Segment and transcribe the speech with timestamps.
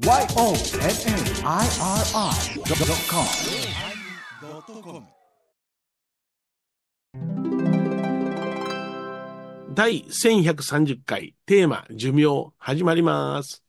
[0.00, 0.64] YONNIRI.com
[9.74, 13.62] 第1130回テーマ寿命始まります。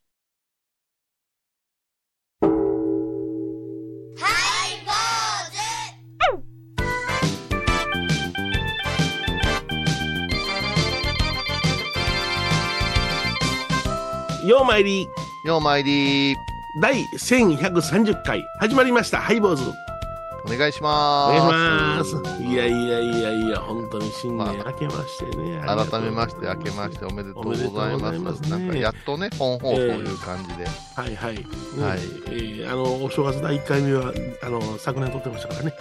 [14.45, 15.07] ようまいり
[15.43, 16.37] ようまいり。
[16.79, 19.19] 第1130回始まりました。
[19.19, 19.63] ハイボーズ。
[20.43, 21.41] お願いしおます。
[21.41, 22.43] 願いします。
[22.43, 28.31] いやいやいやいや本当に新年まあ明けましてね、ありがとう改めまして、明けましておめでとうございおめでとうございま。
[28.31, 28.49] ますすね。
[28.49, 30.65] なんかやっとね、本放送という感じで。
[30.95, 31.43] はいはい、ね
[31.83, 31.99] はい。
[32.27, 35.73] えーあのお正月第1回目はあの昨年撮ってましたからね。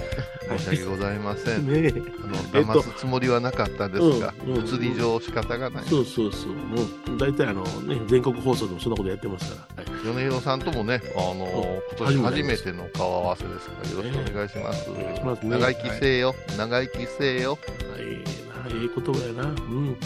[0.58, 1.66] 申し訳ございません。
[1.70, 1.94] ねえ。
[2.22, 5.84] あの騙すつもりはなかったですが、うんうん物理上仕方がない。
[5.84, 6.52] そうそうそう。
[6.52, 6.82] も
[7.14, 14.90] う大体あのね全国放送でもそんなことやってますから、はい米広さんともね、あの今年初めての顔合わせですから、よろしくお願いします。
[14.90, 15.16] お願い。
[15.16, 15.50] しますね。
[15.50, 17.58] 長生きせえよ、長生きせえよ。
[17.98, 19.48] ええなええ言葉やな。
[19.48, 19.96] うん。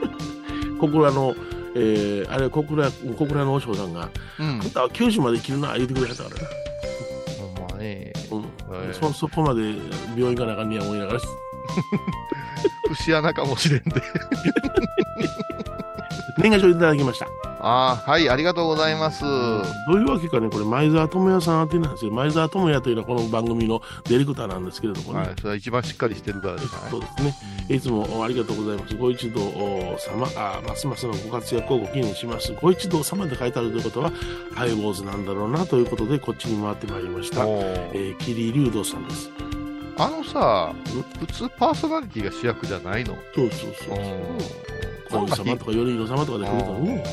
[0.80, 1.34] 小倉の
[1.74, 4.08] えー、あれ小倉小倉の和尚さんが
[4.40, 4.60] 「うん。
[4.92, 6.48] 九州まで生きるな」言ってくれはったからな。
[7.38, 8.38] ほんまね、うん。
[8.40, 8.46] は
[8.90, 9.74] いそそこまで
[10.16, 11.20] 病院かなあかんねや思いながら
[12.88, 14.02] 節穴かもしれんで。
[16.38, 17.26] 年賀状いただきました
[17.60, 19.22] ああ、はい、ありがとうございます。
[19.22, 22.12] どういうわけかね、これ、前澤智也さん宛てなんですよ。
[22.12, 25.18] 前澤智也というのはこの番組のディレクターなんですけれどもね。
[25.18, 27.06] はい、それは一番しっかりしてるからですそうね。
[27.06, 27.76] ですね。
[27.76, 28.94] いつもありがとうございます。
[28.94, 29.98] ご一同様、
[30.36, 32.52] あますますのご活躍をご記念します。
[32.60, 34.12] ご一同様で書いてあるということは、
[34.54, 37.46] ハイボーズなんだろうなということで、こっちに回ってまいりました。
[37.46, 39.30] おーえー、桐龍道さんです。
[39.98, 40.72] あのさ、
[41.18, 43.16] 普通パーソナリティが主役じゃないの？
[43.34, 43.98] そうそうそう。
[45.10, 47.04] 皇子様とか頼弘様とかで来るとね。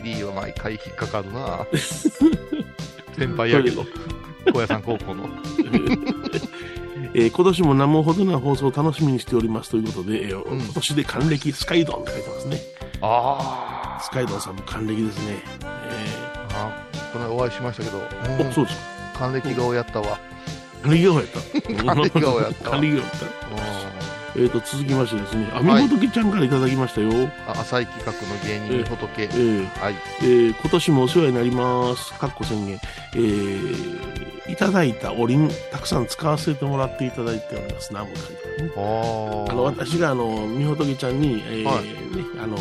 [0.00, 1.66] うリは毎回引っかかるな
[3.18, 3.84] 先輩やけど
[4.52, 5.28] 高野山高校の
[7.14, 12.60] えー今年も生ほどな放送を楽しみにしておりますということで、えーうん今年で還暦スカイドンって書いてますね。
[13.00, 15.42] あスカイドンさんも還暦ですね。
[15.62, 15.66] え
[16.54, 16.70] あ
[17.12, 18.82] この間お会いしましたけど、ーうんあそうですか。
[19.18, 20.18] 還暦顔やったわ
[20.82, 21.84] 還暦顔やった。
[21.84, 23.87] 還暦顔やった還暦顔やった。
[24.36, 27.10] えーと、続きましてですね、あみはいほとけちゃんからいただきましたよ。
[27.46, 32.12] あ浅い企画の芸人仏えーはいえー今年もお世話になります。
[32.14, 32.78] かっこ宣言。
[33.14, 37.92] えーいただいたおりん、たくさん使わせてもらっていただいております。
[37.92, 38.20] ナムカ
[38.56, 38.72] リね。
[38.76, 38.80] あ
[39.50, 41.92] あの、私があの、みほとけちゃんに、えーはいね、
[42.42, 42.56] あの、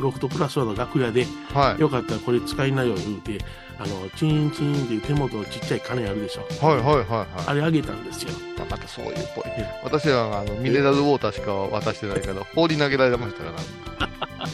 [0.00, 3.44] ロフトプラスワの楽屋で、はいよかったらこれ使いなよ言うて、
[3.78, 6.66] あの、チーンチーンっていう手元のちっちゃい金あるでしょ。
[6.66, 8.30] はいはいはいはいあれあげたんですよ。
[8.58, 9.44] あまたそういうっぽい
[9.82, 14.48] 私はあのミネラルウォーターしか渡してないから 放り投げられましたから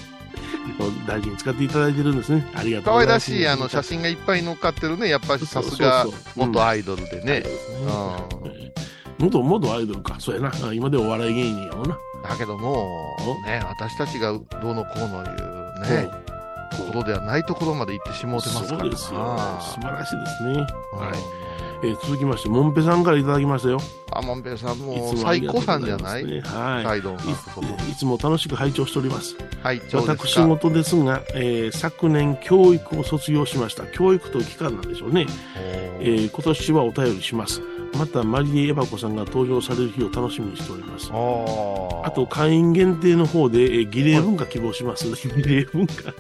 [1.07, 2.47] 大事に使っていただいてるんですね。
[2.55, 3.31] ありがとう可愛ございます。
[3.31, 7.43] らしいあの写真がいっぱい載っかってるねやっぱりさすが元アイドルでね、
[7.85, 8.71] うん
[9.19, 10.17] 元元アイドルか。
[10.19, 10.53] そうやな。
[10.67, 11.99] あ今でお笑い芸人やもんな。
[12.29, 13.17] だけども
[13.47, 16.30] ね私たちがどうのこうのいうねと
[16.85, 19.37] ころではないところまで行ってしもうてますからそうですよ。
[19.61, 20.55] 素晴らしいですね。
[20.59, 20.67] はい。
[21.83, 23.79] えー続きまして、モンペさんからいただきましたよ。
[24.13, 26.25] あもんぺいさんいも最高さんじゃない？
[26.25, 26.41] ますね。
[26.43, 26.99] はい。
[27.89, 29.35] いいつも楽しく拝聴しております。
[29.63, 33.87] はい私か事ですが、えー昨年教育を卒業しました。
[33.87, 35.27] 教育という期間なんでしょうね。
[35.57, 37.63] えー今年はお便りします。
[37.99, 41.09] また、マリエ・エバコさんが登場される日を楽しみにしております。
[41.09, 45.07] あと、会員限定の方で、えー儀礼文化希望します。
[45.29, 46.13] 儀礼文化。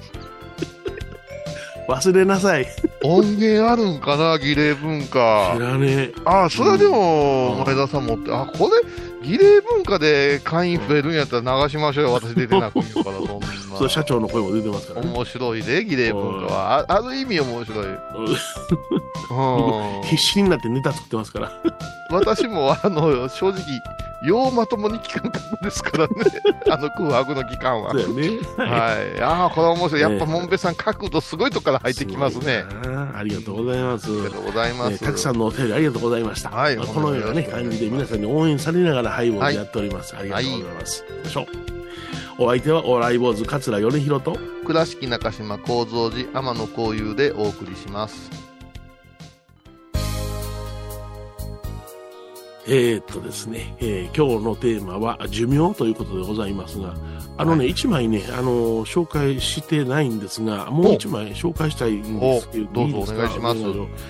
[1.90, 2.66] 忘れなさい。
[3.02, 6.12] 音源あるんかな儀礼文化知らねえ。
[6.24, 12.12] ああ、それはでも、うん前田さん持って、あ、これ、儀礼文化で会員増えるんやったら流しましょうよ。
[12.12, 13.46] 私出てなくていいから、そんな。
[13.76, 15.12] それ社長の声も出てますからね。
[15.12, 16.78] 面白いで、儀礼文化は。
[16.78, 17.86] あある意味面白い。
[17.86, 17.96] うん
[20.04, 21.52] 必死になってネタ作ってますから。
[22.10, 23.62] 私も、あの、正直、
[24.22, 26.14] ようまともに聞かんかったですからね。
[26.70, 27.94] あの空白の期間は。
[27.94, 28.02] ね。
[28.58, 29.20] はい。
[29.20, 30.00] ああ、これは面白い。
[30.00, 32.64] やっぱ、もんべさん、角度すごいとこから入ってきますね。
[33.14, 34.06] ありがとうございます。
[34.06, 34.92] ありがとうございます。
[34.92, 36.50] えーたくさんのお便りありがとうございました。
[36.50, 40.14] はいまあこのようなね、感じで皆さんに応援されながらハイボやっております。
[40.16, 41.00] ありがとうございます。
[41.00, 41.46] よいしょ
[42.38, 48.49] お相手はおライボーズ桂米広と、倉敷中島幸三寺天野幸雄でお送りします。
[52.66, 56.94] えーっとですね、えー今日のテーマは寿命ということでございますが、
[57.36, 63.60] あのね、一、枚ね、あのー紹介してないんですが、もう一枚紹介したいんですけど、おどうぞお願いします。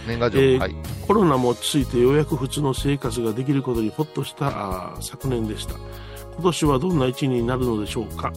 [0.07, 0.41] 年賀状。
[0.41, 0.75] えーはい。
[1.07, 5.75] コロナも落ち着いてようやく普通の生活ができることにほっとした昨年でした。
[6.41, 8.33] 今年はどんな一年になるのでしょうか。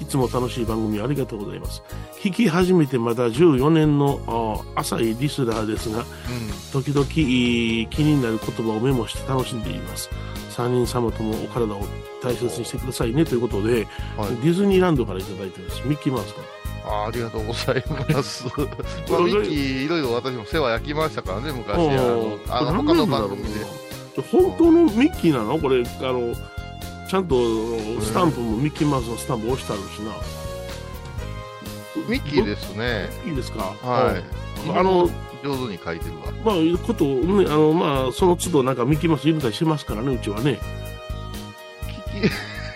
[0.00, 1.82] いつも楽しい番組ありがとうございます。
[2.22, 6.04] 聞き始めてまだ14年のと浅いリスナーですがうん。
[6.72, 10.08] 時々気になる言葉をメモして楽しんでいます
[10.50, 11.82] 3人様ともお体を
[12.22, 16.40] 大切にしてくださいねということで、はいディズニーランドからいただいてますミッキーマウスか
[16.84, 18.44] あありがとうございます。
[19.08, 21.74] まあ、ミッキー、いろいろ私も世話焼きましたからね、昔。
[21.76, 23.50] あの、あの他の番組で。
[24.32, 25.60] 本当のミッキーなの？
[25.60, 26.34] これあの
[27.12, 27.36] ちゃんと
[28.00, 30.12] スタンプもミッキーマウスのスタンプ押してあるしな、
[32.08, 33.10] ミッキーですね。
[33.26, 33.74] いいですか？
[33.82, 34.24] はい。
[34.66, 35.10] うんあの
[35.44, 36.32] 上手に書いてるわ。
[36.42, 40.58] まあいうことをねあのまあその都度なんかミッキーマウス入れたりしますからねうちはね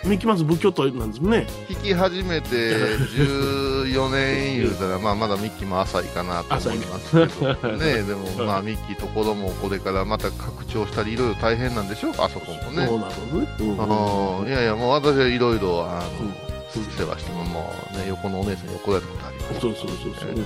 [0.06, 1.46] 聞き、ミッキーマウス仏教徒なんですね。
[1.68, 12.86] 聞き始めて14年言うたら、 まあ、まだミッキーも浅いかなと思いますけど、ね、 でも、まあ、ミッキーと子供をこれからまた拡張したり、いろいろ大変なんでしょうか、あそこもね。
[12.86, 12.98] そう
[13.76, 16.34] なのいやいや、もう私はいろいろ、あの、うん。
[16.76, 19.60] 世話しても、もうね、横のお姉さんに怒られたことあります。
[19.60, 20.44] そうそうそうそう、え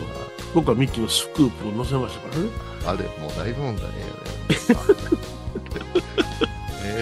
[0.54, 2.50] 僕はミッキーのスクープを載せましたからね。
[2.86, 4.00] あれ、もう大問題やね。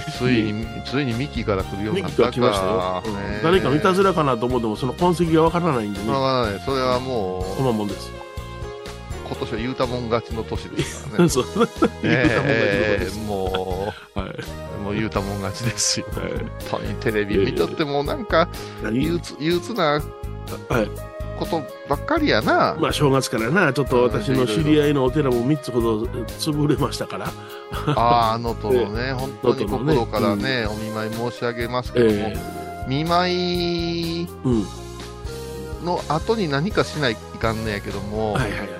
[0.08, 3.02] えーついに、ついにミッキーから来るようになったミッキーが来ましたよ、
[3.42, 8.10] 誰かのいたずらかなと思ってもその痕跡がわからないんでね、まあね、それはもう、このもんです。
[9.28, 11.28] 今年は言うたもん勝ちの年ですからね。
[11.28, 11.44] そう。
[11.54, 14.28] 言うたもんがえです、ーもはい、
[14.80, 16.06] う、もう言うたもん勝ちですよ。
[16.12, 18.48] はい、本当にテレビ見とってもなんか、
[18.82, 20.88] 何憂鬱、憂鬱なはい
[21.38, 22.76] ことばっかりやな。
[22.78, 27.32] まあ正月からなちょっと私の知り合いのお寺も3つほど潰れましたから。
[27.94, 32.36] ああ、あのとのね、 本当に心からね、お見舞い申し上げますけども、え
[32.88, 34.28] 見舞い
[35.84, 38.77] の後に何かしないかんねやけども、はいはいはい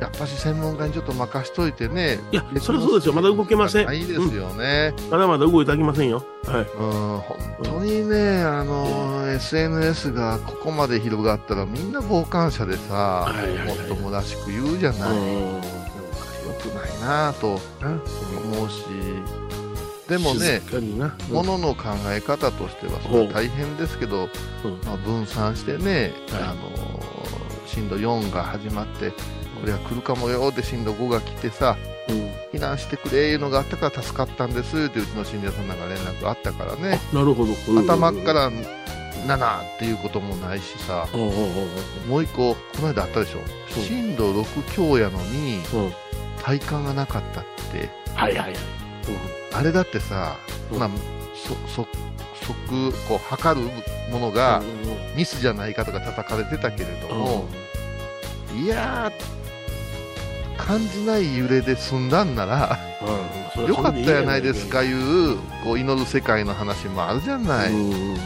[0.00, 3.14] やっぱし専門家にちょっと任しといてね、いやそれはそうですよ。
[3.14, 3.86] まだ動けません。
[3.86, 4.94] ないですよね。
[5.10, 6.24] まだまだ動いてあきませんよ。
[6.44, 6.62] はい。
[6.62, 13.66] うん、本当にね、あの、SNS がここまで広がったらみんな傍観者でさ、はいはいはい。
[13.78, 15.10] もっともらしく言うじゃない。
[15.10, 15.54] うん。
[15.56, 15.60] よ
[16.62, 17.60] くないなぁと思
[18.66, 18.84] うし、
[20.08, 20.62] でもね、
[21.30, 24.28] ものの考え方としてはそれは大変ですけど、
[24.64, 24.80] うん。
[24.86, 26.42] まあ、分散してね、はい。
[26.42, 26.70] あの
[27.66, 29.12] 震度4が始まって、
[29.60, 31.76] これは来るかもよで震度5が来てさ、
[32.08, 32.30] うん。
[32.52, 37.52] 避難してくれいうのがあったから助かったんですってうちの信者さんなんか連絡あったからね、なるほど。
[37.80, 38.50] 頭から
[39.26, 43.82] 7っていうこともないしさ、うんうんうんもう一個、この間あったでしょ、うん。
[43.82, 45.84] 震度6強やのにうん。
[45.86, 45.92] うん
[46.42, 48.54] 体感がなかったって、はいはいはい。
[49.52, 50.36] あれだってさ、
[50.72, 50.78] うん。
[50.78, 50.88] ま
[51.34, 51.86] そ、
[52.34, 53.68] 即、こう、測る
[54.10, 54.62] ものが
[55.16, 57.48] ミスじゃないかとか叩かれてたけれども、
[58.56, 59.47] いやー、
[60.58, 62.78] 感じない揺れで済んだんなら、
[63.66, 67.72] よかったやないですかいう、こう、祈る世界の話もあるじゃない。
[67.72, 68.18] うんうんうんうん。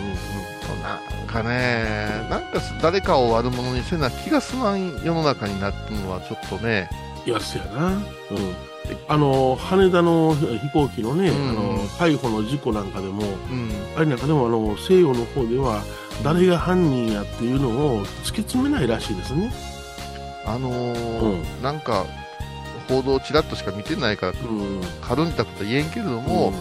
[0.82, 6.88] なんかね、なんか誰かを悪者にせな気が済まん世の中になったのはちょっとね、
[7.24, 8.02] いやそうやな、うん、
[9.06, 11.50] あの羽田の飛行機のね、うん。
[11.50, 15.82] あの海保の事故なんかでもうん、あれなんかでもあの西洋の方では
[16.24, 19.52] 誰が犯人やっていうのを突き詰めないらしいですね。
[20.44, 21.62] あのーうん。
[21.62, 22.04] なんか、
[22.82, 26.52] 報道ちらっとしか見てないから、うん軽んじたことは言えんけれども、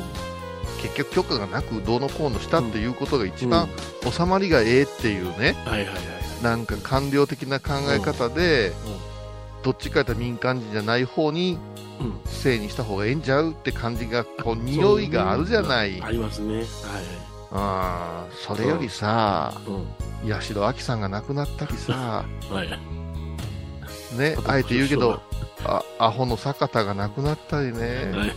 [0.82, 3.68] 結局許可がなくどうのこうのしたっていうことが一番
[4.10, 5.56] 収まりがええっていうね、
[6.42, 9.12] なんか官僚的な考え方で、うん
[9.64, 11.60] どっちかやったら民間人じゃない方に
[12.00, 16.02] うんせいにした方がええんちゃうって感じが、こう、匂いがあるじゃない。
[16.02, 16.56] ありますね。
[16.56, 16.66] はい
[17.54, 20.32] あーそれよりさ、はい。
[20.32, 22.56] 八代亜紀さんが亡くなったりさ、うん。
[22.56, 22.80] はい。
[24.18, 25.22] ね、あえて言うけど、
[25.64, 28.36] あアホの坂田が亡くなったりね、はい。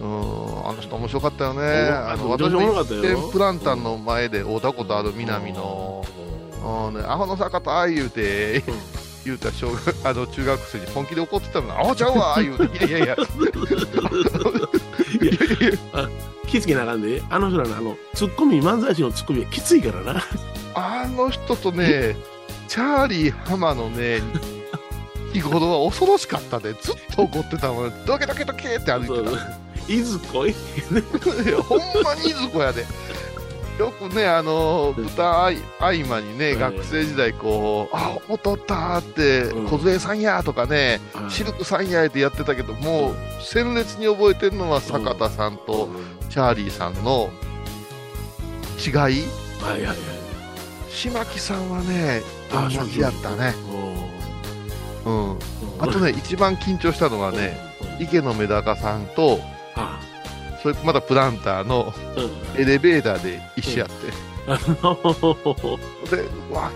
[0.00, 1.60] うん、あの人面白かったよね。
[1.60, 3.00] おあの、私もろかったよ。
[3.00, 6.04] 一点プランタンの前で会うたことある南の、
[6.88, 8.62] うん、ね、アホの坂田言うて、
[9.24, 13.16] 言うたら小学、 あの、中学生に本気で怒ってたの、アホちゃうわ 言うて、いやいやいや、
[16.46, 20.22] 気付けなあかんで、あの人らのあの、ツッコミ、漫才師のツッコミはきついからな。
[20.74, 22.16] あの人とね、
[22.68, 24.20] チャーリー浜のね、
[25.34, 29.92] 日頃は恐ろしかったで、ずっと怒ってたもん、ドケドケドケって歩いてた。
[29.92, 30.50] いずこい？
[30.50, 30.54] い
[31.50, 32.86] やほんまにいずこやで。
[33.78, 35.50] よくね、あの、歌合
[35.80, 45.88] 間にね、うん学生時代こう、あ、踊ったーって、うん小杖さんやとかね、シルクさんやってやってたけど、もう、鮮烈に覚えてるのは坂田さんと
[46.30, 47.30] チャーリーさんの
[48.78, 48.94] 違い？
[48.94, 49.96] はいはいはい。
[50.88, 52.22] 島木さんはね、
[52.52, 53.54] あ同じやったね。
[55.04, 55.30] うん。
[55.32, 55.38] うん
[55.78, 57.58] あとね、一番緊張したのはね、
[57.98, 59.40] 池野メダカさんと、
[59.74, 60.00] あ
[60.62, 63.94] それまだプランターのうんエレベーターで一緒やって。
[64.46, 64.94] あの
[66.10, 66.70] で、うわ、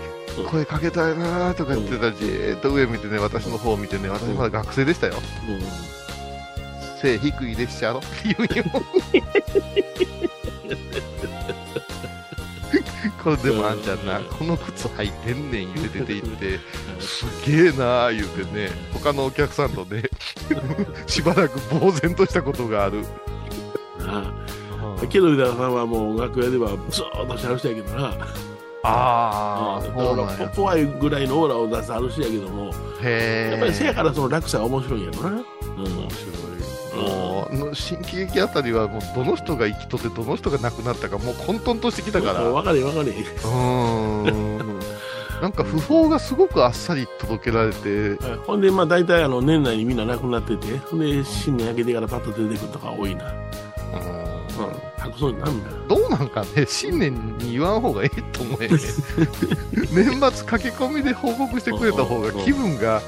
[0.51, 5.13] 声かけたいなとか言ってたら、じーっと上見てね、私の方を見てね、私まだ学生でしたよ。
[5.47, 5.61] うん
[7.01, 8.65] 背低い列車ろって言うんよ。
[13.37, 16.59] でもあんちゃんな、この靴履いてんねん言うて出て行って、
[16.99, 20.03] すげえなあ言うてね、他のお客さんとね、
[21.07, 23.03] しばらく呆然としたことがある。
[24.01, 24.31] あ
[25.01, 28.27] あけど、宇田さんはもう楽屋ではずーっとしはる人やけどな。
[28.83, 30.25] ああ、だ。
[30.25, 32.65] から怖いぐらいのオーラを出すある人やけども。
[32.65, 35.29] やっぱりせやからその落差が面白いんやろな。
[35.29, 35.37] うん。
[35.37, 36.38] 面白い。
[37.73, 42.41] 新喜劇あたりは、もうどの人が生きとって、どの人が亡くなったか、もう混沌としてきたから。
[42.43, 42.99] 分かれ分か。
[42.99, 44.79] うーん。
[45.41, 53.25] なんか訃報がすごくあっさり届けられて、ほんで、まあ大体あの年内にみんな亡くなってて、ほんで新年明けてからパッと出てくるとか多いな。
[53.31, 54.73] うんうん。
[54.97, 55.69] 白そうになんだ。
[55.87, 58.77] どうなんかね、新年に言わん方がええと思えね。
[59.93, 63.01] 年末駆け込みで報告してくれた方が気分が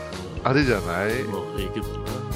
[0.45, 1.21] あれじゃない？
[1.23, 1.87] うん、ええけど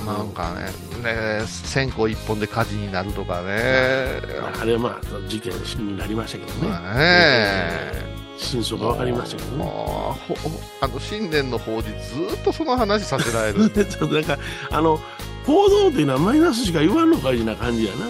[0.05, 0.17] な。
[0.17, 0.72] なんかね、
[1.06, 4.22] ね線香一本で火事になるとかね。
[4.60, 5.54] あれはまあ事件
[5.88, 6.68] になりましたけどね。
[6.68, 9.66] まあね真相が分かりましたけどね。
[10.82, 14.38] あの新年の法事ずっとその話させられる ちょっとなんか、
[14.72, 15.00] あの、
[15.46, 18.06] 報道っていうのはマイナスしか言わんのかいな感じやな。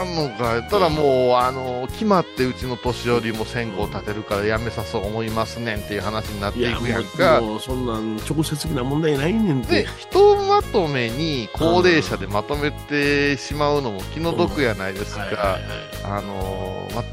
[0.00, 7.40] あんのかやったらもうあの決まってうちの年寄りも線香立てるからやめさそう思いますねんっていう話になっていくやんか。
[7.40, 9.82] もうもうそんなん直接的な問題ないねんて。
[9.82, 9.86] で。
[9.98, 15.58] ひとまとめに高齢者でまとめてしまうのも気の毒やないですか、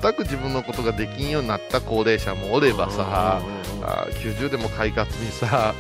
[0.01, 5.73] 全く自分のことができんようになった高齢者もおればさ、うんうんうんあ90でも快活にさ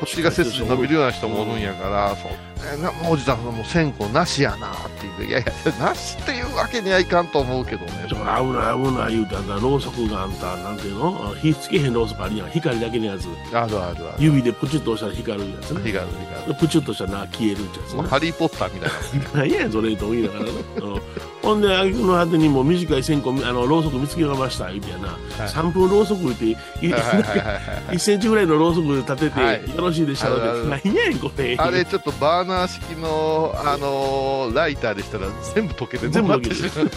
[0.00, 2.32] こっちが背筋伸びるような人もおるんやから、そう。
[2.76, 8.06] ねなもうおじさんもう線香なしやなって言っていやいやなしっていうわけにはいかんと思うけどね。
[8.08, 11.30] ちょっと危ない危ない言うたろうそくがあんたなんていうの？
[11.32, 12.50] あ火つけへんろうそくあるやん。
[12.50, 13.26] 光だけのやつ。
[13.54, 14.16] あるあるある。
[14.18, 15.80] 指でプチッと押したら光るやつね。
[15.82, 16.54] 火がある火がある。
[16.54, 20.50] プチッとしたらな消えるってやつなもうハリー・ポッターみたいな 何やねんそれと思いながらな、う
[20.98, 21.02] ん
[21.48, 25.10] ほんであの果てにもう短い線香あのろうそく見つけました言うてやな、い。
[25.48, 27.96] 3分ろうそく言っていはいはいはいはい。
[27.96, 29.62] 1センチぐらいのろうそく立てて、はい。
[29.62, 31.56] よろしいでしょうあるあるって何やねんこれ。
[31.58, 36.90] あれちょっとバーナー式の、あのーライターでしたら全部溶けて全部ってしまう。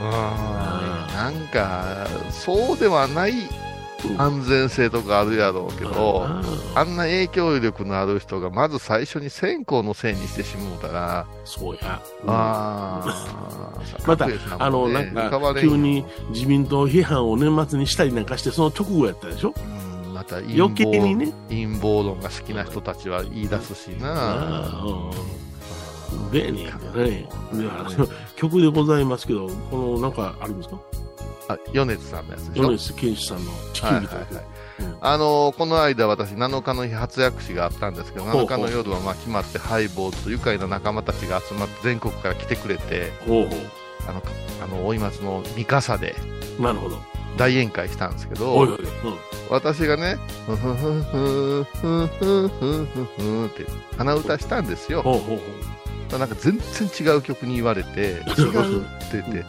[0.00, 3.34] あーなんかそうではない
[4.18, 6.42] 安全性とかあるやろうけど、あ
[6.74, 19.54] あんな影響力のある人がまず最初に線香のせいにしてしもうたら、そうや、あ あ、またあの、なんか急に自民党批判を年末にしたりなんかして、その直後やったでしょ？
[19.56, 21.32] うんまた陰余計にね。
[21.48, 24.70] 陰謀論が好きな人たちは言い出すしな。
[26.30, 27.28] でね、ね。
[28.36, 30.78] 曲でございますけど、この、なんかあるんですか？
[31.48, 32.68] あ、米津さんのやつでしょ？
[32.70, 34.34] 米津玄師さんの地球儀という曲。
[34.34, 43.12] うんあのーこの間私7日の日初薬師があったんですけどほうほう7日の夜はまあ決まってハイボールと愉快な仲間たちが集まって全国から来てくれて
[44.08, 44.30] あのか
[44.62, 46.16] あの大井松の三笠で
[46.58, 46.62] う。
[46.62, 46.98] なるほど。
[47.36, 48.78] 大宴会したんですけどおいおい。
[48.78, 48.86] うん。
[49.50, 56.18] 私がね「ふふふふふふふふふ」って鼻歌したんですよほうほうほう。
[56.18, 59.44] なんか全然違う曲に言われて「違う」って言って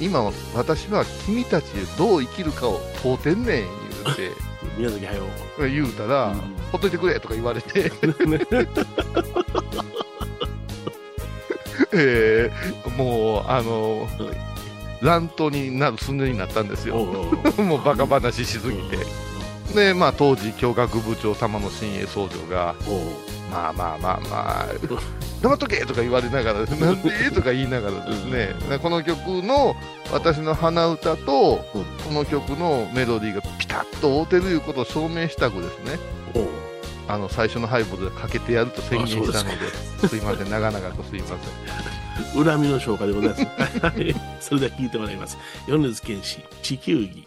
[0.00, 3.64] 今は私は君たちどう生きるかを問うてんねん
[4.04, 4.30] 言うて
[4.76, 5.22] 宮崎駿。
[5.70, 6.38] 言うたら、うん。
[6.72, 7.92] ほっといてくれとか言われて、
[11.92, 14.08] えーもうあの
[15.00, 16.96] 乱闘になる寸前になったんですよ。
[16.96, 18.96] もうバカ話しすぎて、
[19.74, 22.74] でまあ当時教学部長様の新栄総長が
[23.50, 24.66] まあまあまあまあ
[25.42, 29.76] 黙っとけとか言われながら なんでとか言いながらですね、でこの曲の
[30.10, 31.84] 私の鼻歌と、うん。
[32.04, 35.98] この曲のメロディーがピタッと合うてるいうことを証明したくですね。
[37.06, 39.50] あの最初のハイボールでかけてやると宣言したの
[40.00, 40.50] ですいません。
[40.50, 41.38] 長々とすいません。
[42.44, 43.80] 恨みの消化でございます。
[43.80, 44.14] はい。
[44.40, 45.36] それでは聞いてもらいます。
[45.66, 47.26] 米津玄師、地球儀。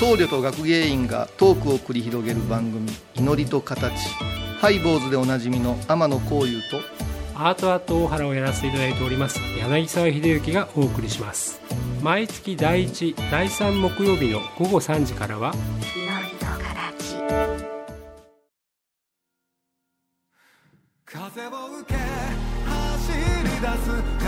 [0.00, 3.92] 僧侶と学芸員がトークを繰り広げる番組「祈りと形」
[4.58, 6.80] ハイボーズでおなじみの天野幸雄と
[7.34, 11.60] アートアート大原をやらせていただいております柳沢秀幸がお送りします。
[12.00, 15.52] 毎月第1第3木曜日の午後3時からは
[21.04, 21.98] 風を受け
[22.64, 23.66] 走り出
[24.14, 24.19] す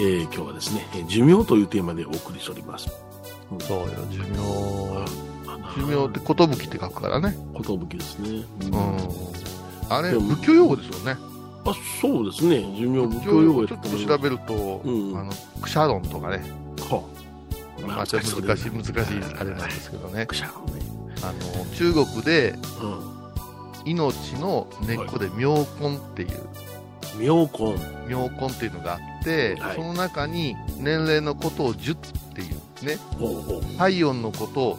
[0.00, 2.88] えー今日はですね、えー寿命というテーマでお送りしております。
[3.60, 4.38] そうよ、寿命。
[5.46, 7.36] あ寿命って寿って書くからね。
[7.62, 8.42] 寿ですね。
[8.62, 9.94] うん。
[9.94, 11.18] あれ、仏教用語ですよね。
[11.66, 12.60] あ、そうですね。
[12.78, 16.42] 寿命仏仏教用語ちょっと調べると、うんあの、クシャロンとかね。
[16.78, 17.04] は
[17.86, 18.94] まあ、ちょっと難しい、難しい
[19.38, 20.24] あれなんですけどね。
[20.24, 20.80] くしゃろね。
[21.22, 23.20] あの、中国でうん。
[23.84, 26.40] 命の根っこで妙根っていう、
[27.18, 27.74] 妙根。
[28.08, 28.98] 妙根っていうのがあ
[29.60, 32.96] はいその中に年齢のことを術っていうね。
[33.18, 33.76] ほうほう。
[33.76, 34.78] 体温のことを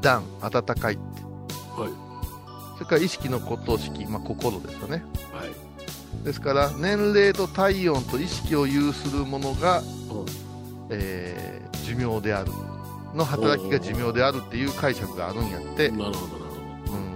[0.00, 1.22] 暖、暖かいって。
[1.80, 1.90] はい。
[2.74, 5.04] それから意識のことを式、まあ、心ですよね。
[5.32, 6.24] はい。
[6.24, 9.86] ですから、年齢と体温と意識を有するものが、うん
[10.90, 12.52] えー寿命である。
[13.14, 16.52] の働きが寿命であるっていう解釈があるんやって、なるほど、なる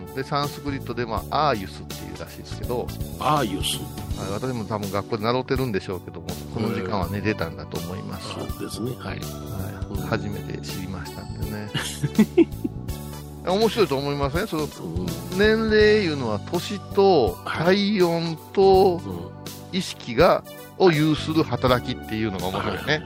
[0.09, 2.87] うん、で、サンスクリットで、まあ、アーユスっていうらしいですけど、ほ
[3.19, 3.25] ど。
[3.25, 3.81] アーユス。
[4.19, 8.29] はい私も多分学校で習ってるんでしょうけども、この時間は寝てたんだと思います。
[8.33, 8.93] そうですね。
[8.99, 9.19] はい。
[9.19, 11.71] うんはい、初めて知りましたんでね。
[13.47, 14.47] 面白いと思いません？
[14.49, 15.07] そのうん。
[15.39, 19.37] 年齢いうのは年と体温とうん。
[19.73, 20.43] 意識が
[20.79, 23.03] を有する働きっていうのが面白いね。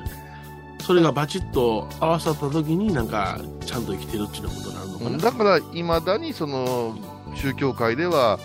[0.80, 5.18] それがバチッと合わさった時になんかちゃんと生きてるっていうことになるのかな。
[5.18, 6.96] だから、いまだにその
[7.34, 8.38] 宗教界では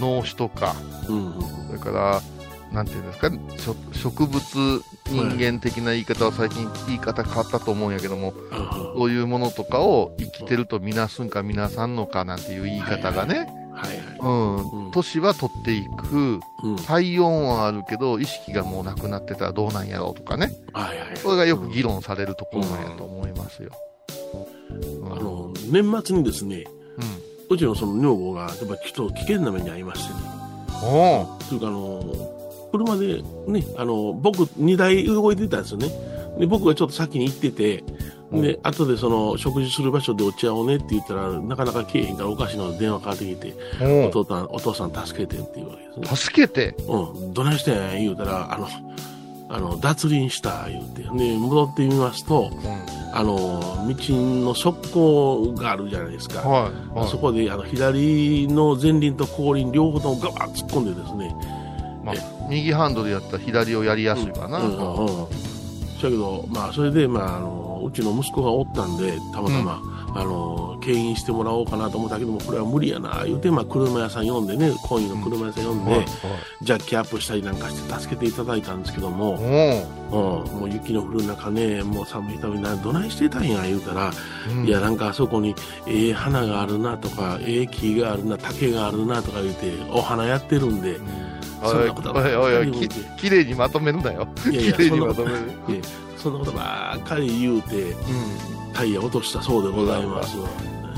[0.00, 0.74] 脳死とか、
[1.08, 1.42] うんうん。
[1.68, 2.22] それから、
[2.72, 13.48] なんていうんですか、植植物人間的な言い方は最近言い方変わったと思うんやけども、あそういうものとかを生きてるとみなすんかみなさんのかなんていう言い方がね、
[14.92, 16.76] 年は取っていく、うん。
[16.76, 21.16] 体温はあるけど、意識がもうなくなってたらどうなんやろうとかね、はいはい。
[21.16, 23.70] それがよく議論されるところなんやと思いますよ。
[25.02, 25.12] うん。
[25.12, 26.64] あの、年末にですね、
[27.50, 30.20] うちのその女房が、やっぱちょっと危険な目に遭いましてね。
[30.82, 32.04] おというか、あの、
[32.70, 35.88] 車でね、あの、僕2台動いてたんですよね。
[36.38, 37.84] で、僕がちょっと先に行ってて、
[38.30, 46.16] で、後でその、食事する場所でお茶をねって言ったら、なかなか来えへんからおかしいの電話かかってきて、お父さん、お父さん助けてって言うわけですね。
[46.16, 46.76] 助けて？
[46.86, 48.68] うん、どないしてん言うたら、あの、
[49.50, 51.02] あの、脱輪した言うて。
[51.02, 52.50] で、戻ってみますと、
[53.12, 53.94] あの、道
[54.44, 56.40] の側溝があるじゃないですか。
[56.40, 56.98] はい。
[56.98, 61.34] はいそこで、あの、左の前輪と後輪両方ともガバッ突っ込んでですね。
[62.04, 62.14] まあ、
[62.48, 64.58] 右ハンドルやったら左をやりやすいかな。
[64.58, 65.26] うんうんうん。
[66.00, 69.82] そやけど、まあ、それで、まあ、あの、うちの息子がおったんで、たまたま、
[70.14, 76.06] あの、牽引してもらおうかなと思ったけども、これは無理やな、言うて、まあ、車屋さん呼んでね、コインの車屋さん呼んで、はい
[76.62, 79.42] ジャッキアップしたりなんかして助けていただいたんですけども、はい
[80.10, 84.10] うん、もう雪の降る中ね、もう寒いためにな、どないしてたんや、言うたら、
[84.50, 84.66] うん。
[84.66, 85.54] いや、なんかあそこに、
[85.86, 90.98] ええ花があるなとか、ええ木があるな、竹があるなとか言うて、お花やってるんで、
[91.62, 94.28] そんなことおいおいおいききれいにまとめるなよ。
[94.50, 95.38] いやいやきれいにまとめる。
[96.18, 98.72] そんなことばっかり言うて、うん。
[98.72, 100.36] タイヤ落としたそうでございます。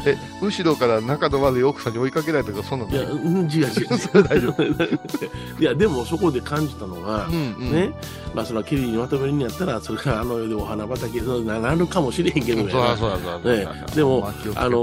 [0.06, 2.90] え、後ろから仲の悪い奥さんに追いかけられたとか、そんなの？
[2.90, 3.68] いや、うん違う違う。
[3.98, 4.62] それ大丈夫。
[5.60, 7.72] いや、でもそこで感じたのが、うんうん。
[7.72, 7.92] ね、
[8.34, 14.78] まあ、それはきれいにまとめるんやったら、それがあの世でお花畑になるかもしれへんけどそうやなそうそうそうね、でも、まあの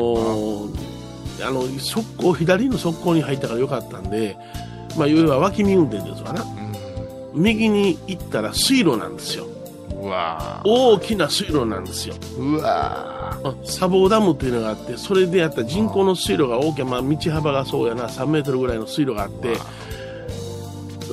[0.67, 0.97] ー
[1.43, 4.37] あの、側溝、左の側溝に入ったからよかったんで、
[4.97, 6.45] まあ、要は脇見運転ですわな。
[7.33, 9.45] 右に行ったら水路なんですよ。
[10.07, 12.15] うわ大きな水路なんですよ。
[12.37, 19.57] うわあ砂防ダムっていうのがあって、それでやった人工の水路が大きな、まあ、道幅がそうやな、3メートルぐらいの水路があって、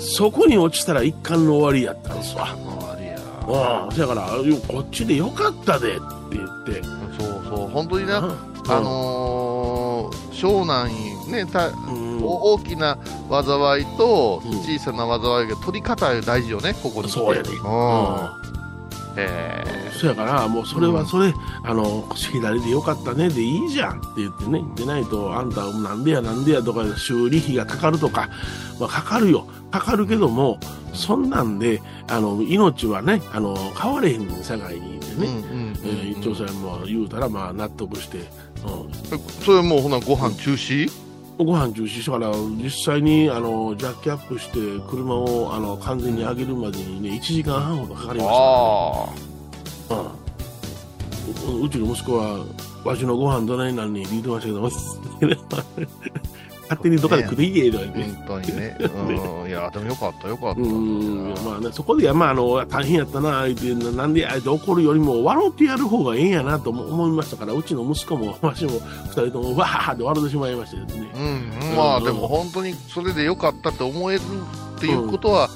[0.00, 2.46] そこに落ちたら一貫の終わりやったんですわ。
[2.48, 3.18] ありや。
[3.48, 6.02] ああ、だから、よこっちでよかったでって
[6.32, 6.82] 言って、
[7.18, 8.32] そうそう、本当にな、うん。
[8.68, 9.54] あのー
[10.34, 11.70] 湘南にね、た
[12.22, 12.98] 大きな
[13.30, 14.58] 災いとうん。
[14.60, 17.08] 小さな災いが取り方大事よね、ここに。
[17.08, 18.63] そうやねうん
[19.16, 28.28] えそやから、もうそれはそれ、あの、左でよかったねでいいじゃんって言ってね、でないと、あんたなんでやなんでやとか修理費がかかるとか、
[28.80, 29.46] まあかかるよ。
[29.70, 30.58] かかるけども、
[30.92, 34.38] そんなんで、あの、命はね、あの、変われへんね。
[34.38, 36.10] ん、社会にいてーね。
[36.18, 39.18] 一応それも言うたら、まあ納得して、うん。
[39.44, 41.03] それもうほなご飯中止？
[41.38, 48.34] ご飯中止したから実際にあのジャッキアップして車をあの完全に上げるまでにね1時間半ほどかかりました。
[48.34, 50.08] からね、
[51.48, 51.62] うん。
[51.62, 52.44] うちの息子は
[52.84, 54.62] わしのご飯どないなんに言ってましたけど
[56.64, 58.76] 勝手にどっかで食いけとか言って、本当にね。
[58.80, 59.48] うん。
[59.48, 60.60] いや、でもよかった、よかった。
[60.60, 71.08] うんまあね、そこで、まあ、あの大変やったな、言って、なんでや、って怒るよりも、笑ってやる方がええんやなとも思いましたから、うちの息子も、わしも、二人とも、わーって笑ってしまいましたですね。
[71.14, 74.20] うん、まあでも本当にそれでよかったって思える
[74.76, 75.48] っていうことは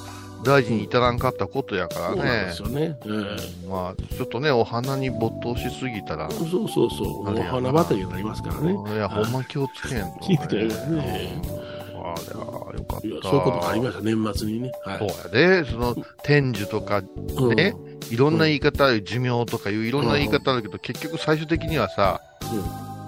[0.45, 2.63] 大事に至らんかったことやからそうなんでねす。
[2.63, 2.99] よね。
[3.07, 8.73] えまあちょっとね、お花に没頭しすぎたら、えそうそうそう、お花畑になりますからね。
[8.95, 11.69] いや、ほんま気をつけんと、気をつけないとねうん
[12.01, 13.01] あれはよかった。
[13.01, 14.73] そういうことがありました、年末にね。
[14.85, 14.99] はい。
[14.99, 17.03] そうやで、その、天寿とか、
[17.37, 17.75] うんね、
[18.11, 22.21] いろんな言い方ある、寿命とかいういろんな言い方あるけど、結局最終的にはさ、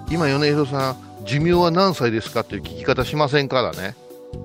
[0.09, 3.95] 今、米広さん、寿命は何歳ですかっていう聞き方しませんからね。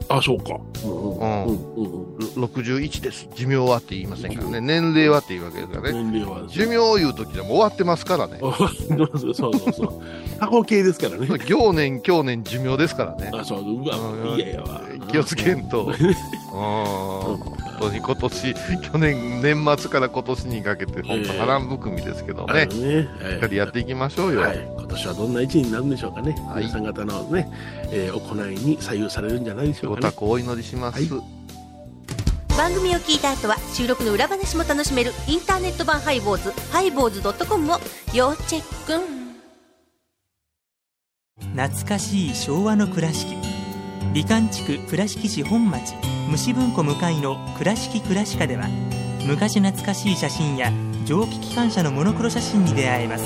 [0.09, 0.59] あ、そうか。
[0.85, 3.29] うんうんうんうんうん61です。
[3.35, 4.61] 寿命はって言いませんからね。
[4.61, 6.03] 年齢はって言うわけですからね。
[6.03, 6.47] 年齢は。
[6.49, 8.39] 寿命を言うときでも終わってますからね。
[8.41, 10.03] そうそうそう。
[10.39, 11.27] 過去形ですからね。
[11.47, 13.31] 行年、去年、寿命ですからね。
[13.33, 14.83] あ、そう、うわ、うんいやいやわ。
[15.11, 15.87] 気をつけんと。
[15.87, 15.93] うん。
[17.79, 22.67] 本当に今年、去年、年末から今年にかけて、本当波乱含みですけどあね。
[22.67, 23.09] のね。
[23.33, 24.41] しっかりやっていきましょうよ。
[24.41, 27.51] はい、今年はどんな一年になるんでしょうかね、はい皆さん方のね、
[27.91, 30.07] えー行いに左右されるんじゃないでしょうかね。
[30.07, 31.03] ご多幸お祈りします。
[32.57, 37.77] 番組を聞いた後は収録の裏話も楽しめるインターネット版ハイボーズハイボーズドットコムを
[38.15, 39.27] 要チェック
[41.55, 43.37] 懐かしい昭和の倉敷
[44.15, 45.93] 美観地区倉敷市本町
[46.29, 48.69] 虫文庫向かいの「倉敷倉歯科」では
[49.27, 50.73] 昔懐かしい写真や
[51.05, 53.25] 蒸気機関車のモノクロ写真に出会えます。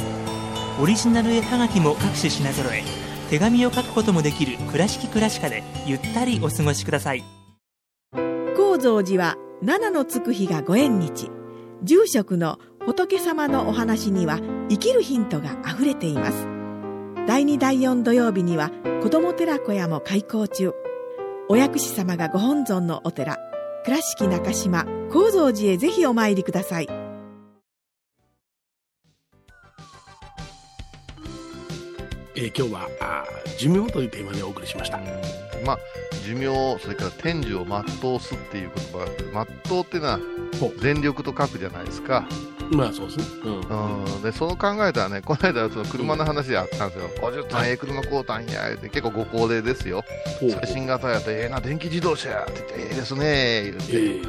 [0.81, 2.83] オリジナル絵はがきも各種品揃え
[3.29, 7.25] 手紙を書くこともできる「倉敷倉歯科」でゆったりお過ごしください。
[8.57, 11.31] 高蔵寺は七のつく日がご縁日。
[11.83, 16.47] 住職の仏様のお話には生きるヒントがあふれています。
[17.27, 18.71] 第2第4土曜日には
[19.03, 20.73] 子ども寺小屋も開校中。
[21.53, 23.37] お薬師様がご本尊のお寺
[23.85, 26.87] 倉敷中島・高蔵寺へぜひお参りください
[32.37, 35.01] えー今日はあー寿命というテーマでお送りしました。
[35.67, 35.79] まあ、
[36.25, 40.21] 寿命、それから天寿を全うすっていう言葉があって、全うっていうのは
[40.81, 42.27] 全力と書くじゃないですか。
[42.71, 43.25] まあそうですね。
[43.45, 44.15] うん。
[44.15, 50.05] うん、でその考えたらね、この間、その車の話であったんですよ、50単ええ車買うたんや、結構ご高齢ですよ、
[50.39, 54.29] 最新型やって、ええな、電気自動車やって言って、ええですね、言うて、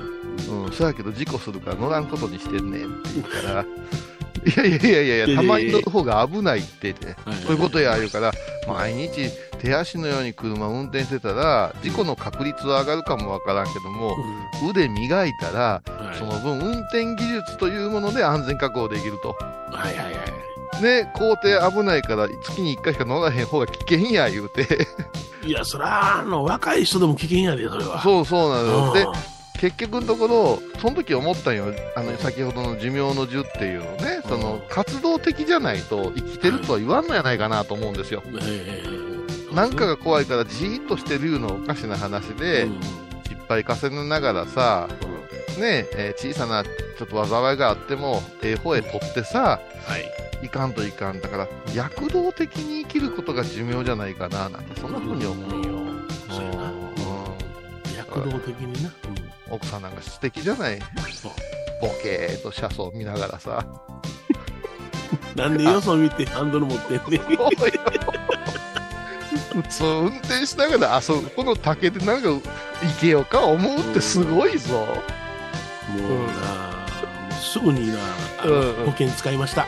[0.50, 3.66] うん、そやけど事故するから乗らんことにしてんねんって言うから、
[4.46, 8.32] いやいやいやいやいや、たまに乗る方が危ないって言って、そういうことや言うから、
[8.68, 14.16] 毎日手足のように車運転してたら、事故の確率は上がるかもわからんけども、
[14.68, 15.84] 腕磨いたら、
[16.18, 19.36] その分運転技術というもので安全確保できると。
[19.72, 20.22] はいはいは
[20.80, 20.82] い。
[20.82, 24.88] ね、工程危ないから月に1回しか乗らへん方が危険や言うて。
[25.46, 28.02] いや、そら、あの、若い人でも危険やで、それは。
[28.02, 29.14] そうそうなのうん、
[29.60, 31.66] 結局のところ、その時思ったんよ。
[31.96, 38.24] あの、先ほどの寿命の寿っていうのね、その、活動的じゃないと生きてるとは言わんのやないかなと思うんですよ。
[39.54, 42.68] なんかが怖いからじーっとしてるいうのはおかしな話で、
[43.28, 44.88] 失敗重ねながらさ、
[45.60, 49.60] ねえー小さなちょっと災いがあっても、ええ方へ取ってさ、
[50.44, 51.22] い、かんといかん。
[51.22, 55.74] だから、躍動的に生きることが寿命じゃないかな、なんて、そんな風に思うよ。
[56.30, 56.72] そうやな。
[57.98, 58.92] 躍動的にな。
[59.50, 60.80] 奥さんなんか素敵じゃない？
[61.82, 63.66] ボケーっと車窓見ながらさ。
[65.36, 67.22] なんでよそ見てハンドル持ってんねん。
[69.62, 72.42] 普通運転しながらあそこの竹でなんか行
[73.02, 74.88] けようか思うってすごいぞ。
[75.92, 78.00] もうな、もうすぐにな、
[78.86, 79.68] 保険使いました。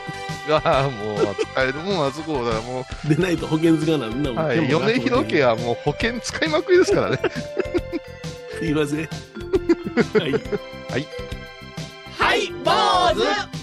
[0.50, 4.34] ああ、もう使えるもんはそこだ、もでないと保険使わなんなう。
[4.34, 4.46] もん。
[4.46, 7.20] はい、米広家はもう保険使いまくりですからね。
[8.60, 9.00] すいません。
[9.00, 10.32] はい。
[10.32, 11.08] はい。
[12.18, 12.72] はい、坊
[13.22, 13.54] 主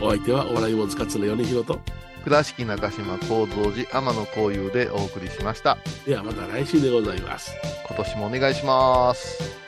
[0.00, 1.80] お相手はお笑い坊主桂米広と。
[2.24, 5.78] 倉敷中島幸三寺天野幸雄でお送りしました。
[6.06, 7.52] ではまた来週でございます。
[7.86, 9.67] 今年もお願いします。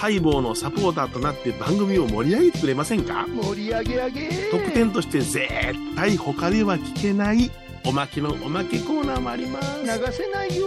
[0.00, 3.26] ハイボーのサポーターとなって番組を盛り上げてくれませんか？
[3.28, 4.28] 盛り上げ上げ。
[4.50, 5.48] 特典として絶
[5.94, 7.50] 対他では聞けない
[7.84, 9.82] おまけのおまけコーナーもあります。
[9.82, 10.66] 流せないよ。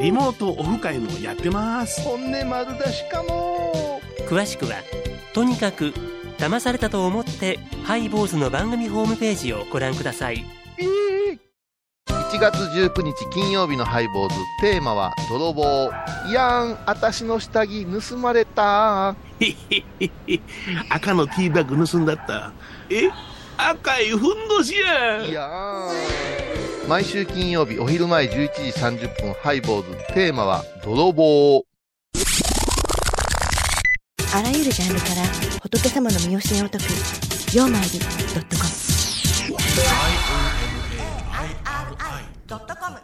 [0.00, 2.00] リモートオフ会もやってます。
[2.02, 4.00] 本音丸出しかも。
[4.28, 4.74] 詳しくは
[5.32, 5.92] とにかく
[6.36, 10.44] 騙されたと思ってハイボーズの番組ホームページをご覧ください
[12.38, 14.36] 1月19日金曜日のハイボーズ。
[14.60, 15.90] テーマは泥棒。
[16.28, 19.16] いやん私の下着盗まれた。
[20.88, 22.52] 赤のティーバッグ盗んだった。
[22.90, 23.10] え？
[23.56, 25.24] 赤いふんどしや。
[25.24, 30.14] いやー毎週金曜日お昼前11時30分ハイボーズ。
[30.14, 31.64] テーマは泥棒。
[34.32, 35.22] あらゆるジャンルから
[35.60, 36.84] 仏様の身教えを解く
[37.52, 38.77] 「曜マイルド
[42.48, 42.96] ドットコム